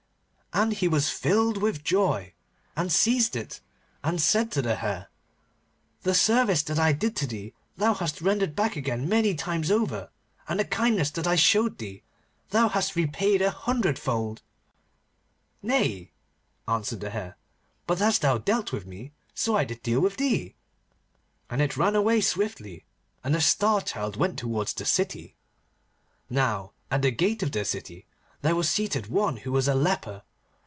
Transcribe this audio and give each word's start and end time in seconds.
And 0.53 0.73
he 0.73 0.89
was 0.89 1.09
filled 1.09 1.55
with 1.61 1.81
joy, 1.81 2.33
and 2.75 2.91
seized 2.91 3.37
it, 3.37 3.61
and 4.03 4.19
said 4.19 4.51
to 4.51 4.61
the 4.61 4.75
Hare, 4.75 5.07
'The 6.01 6.13
service 6.13 6.61
that 6.63 6.77
I 6.77 6.91
did 6.91 7.15
to 7.15 7.25
thee 7.25 7.53
thou 7.77 7.93
hast 7.93 8.19
rendered 8.19 8.53
back 8.53 8.75
again 8.75 9.07
many 9.07 9.33
times 9.33 9.71
over, 9.71 10.09
and 10.49 10.59
the 10.59 10.65
kindness 10.65 11.09
that 11.11 11.25
I 11.25 11.37
showed 11.37 11.77
thee 11.77 12.03
thou 12.49 12.67
hast 12.67 12.97
repaid 12.97 13.41
a 13.41 13.49
hundred 13.49 13.97
fold.' 13.97 14.41
'Nay,' 15.63 16.11
answered 16.67 16.99
the 16.99 17.11
Hare, 17.11 17.37
'but 17.87 18.01
as 18.01 18.19
thou 18.19 18.37
dealt 18.37 18.73
with 18.73 18.85
me, 18.85 19.13
so 19.33 19.55
I 19.55 19.63
did 19.63 19.81
deal 19.81 20.01
with 20.01 20.17
thee,' 20.17 20.55
and 21.49 21.61
it 21.61 21.77
ran 21.77 21.95
away 21.95 22.19
swiftly, 22.19 22.83
and 23.23 23.33
the 23.33 23.39
Star 23.39 23.79
Child 23.81 24.17
went 24.17 24.37
towards 24.37 24.73
the 24.73 24.83
city. 24.85 25.37
Now 26.29 26.73
at 26.91 27.03
the 27.03 27.11
gate 27.11 27.41
of 27.41 27.53
the 27.53 27.63
city 27.63 28.05
there 28.41 28.57
was 28.57 28.69
seated 28.69 29.07
one 29.07 29.37
who 29.37 29.53
was 29.53 29.69
a 29.69 29.73
leper. 29.75 30.23